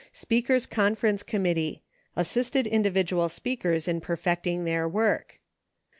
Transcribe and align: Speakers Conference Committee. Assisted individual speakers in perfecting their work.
Speakers 0.13 0.65
Conference 0.65 1.21
Committee. 1.21 1.83
Assisted 2.15 2.65
individual 2.65 3.29
speakers 3.29 3.87
in 3.87 4.01
perfecting 4.01 4.65
their 4.65 4.89
work. 4.89 5.37